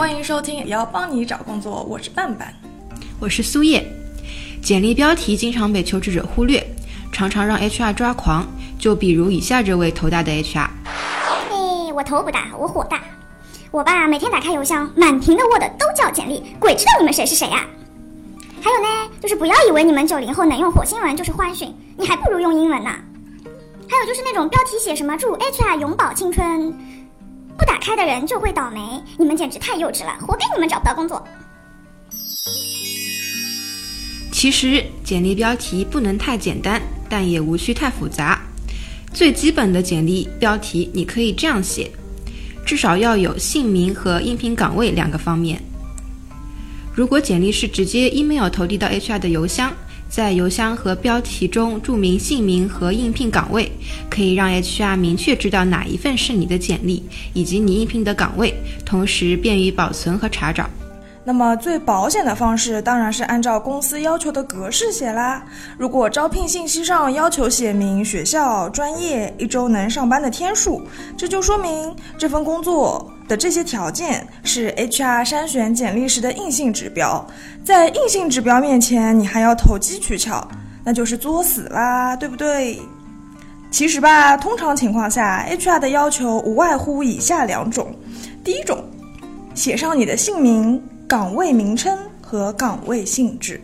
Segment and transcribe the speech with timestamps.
[0.00, 2.50] 欢迎收听，也要帮你找工作，我是半半，
[3.20, 3.86] 我是苏叶。
[4.62, 6.66] 简历标题经常被求职者忽略，
[7.12, 8.46] 常常让 HR 抓狂。
[8.78, 10.70] 就比如以下这位头大的 HR。
[11.50, 13.02] 嘿，我头不大，我火大。
[13.70, 17.66] 我吧每天打开邮箱，满屏的 Word 都叫简历，鬼知道你们谁是谁呀？
[18.62, 22.90] 还有呢，就是不要以为你们九零后能用火星文就是欢讯，你还不如用英文呢。
[23.86, 26.74] 还有就是那种标题写什么祝 HR 永葆青春，
[27.60, 28.80] 不打开的人就会倒霉，
[29.18, 31.22] 你们简直太幼稚了，活该你们找不到工作。
[34.32, 38.40] 其实简历标题不能太简单，但也无需太复杂。
[39.12, 41.90] 最基本的简历标题你可以这样写，
[42.64, 45.60] 至少要有姓名和应聘岗位两个方面。
[46.94, 49.70] 如果简历是直接 email 投递到 HR 的邮箱，
[50.10, 53.70] 在邮箱和标题中注明姓名和应聘岗位，
[54.10, 57.02] 可以让 HR 明确知道哪一份是你的简历
[57.32, 58.52] 以及你应聘的岗位，
[58.84, 60.68] 同时便于保存和查找。
[61.22, 65.44] 那么最保险的方式当然是按照公司要求的格式写啦。
[65.78, 70.82] 如果招聘信息上要求写明学校、专业、一周能上班的天数，
[71.16, 77.24] 这就说明这份工作的这些条件是 HR 筛选简历时的硬性指标。
[77.64, 80.46] 在硬性指标面前，你还要投机取巧，
[80.82, 82.80] 那就是作死啦，对不对？
[83.70, 87.94] 其实吧，通常情况下，HR 的要求无外乎以下两种：
[88.42, 88.84] 第一种，
[89.54, 90.82] 写上你的姓名。
[91.06, 93.60] 岗位名称和岗位性质。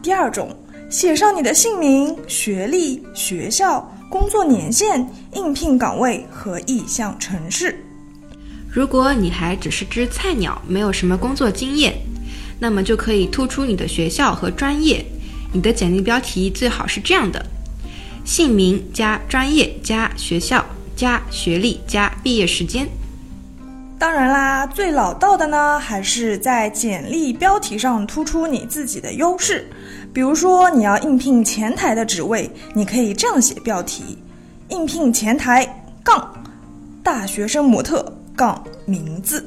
[0.00, 0.50] 第二种，
[0.88, 7.84] 写上你的姓名、学历、学校、工作年限、应聘岗位和意向城市。
[8.76, 11.94] 如果你还只是只菜鸟，没有什么工作经验，
[12.58, 15.02] 那么就可以突出你的学校和专业。
[15.50, 17.42] 你的简历标题最好是这样的：
[18.22, 20.62] 姓名加专业加学校
[20.94, 22.86] 加学历加毕业时间。
[23.98, 29.66] 当然啦，最老道的呢，还是在简历标题上突出你自己的优势。
[30.12, 34.18] 比如说，你要应聘前台的职位，你可以这样写标题：
[34.68, 36.44] 应聘前台杠
[37.02, 39.44] 大学生模特杠名字。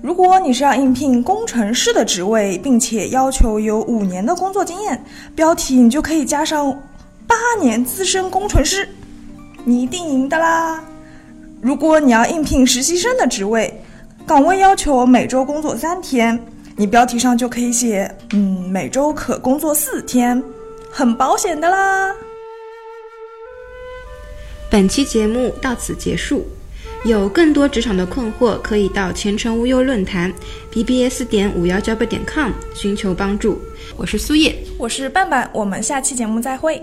[0.00, 5.04] 如果你是要应聘工程师的职位，并且要求有五年的工作经验，
[5.34, 6.70] 标题你就可以加上
[7.26, 8.88] 八年资深工程师，
[9.64, 10.82] 你一定赢的啦。
[11.62, 13.82] 如果你要应聘实习生的职位，
[14.26, 16.38] 岗位要求每周工作三天，
[16.76, 20.42] 你标题上就可以写，嗯，每周可工作四天，
[20.90, 22.14] 很保险的啦。
[24.70, 26.46] 本期节目到此结束，
[27.04, 30.32] 有更多职场的困惑，可以到前程无忧论坛
[30.72, 33.60] bbs 点五幺 job 点 com 寻求帮助。
[33.94, 36.80] 我是苏叶，我是半半，我们下期节目再会。